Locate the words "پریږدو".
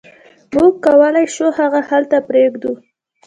2.27-2.71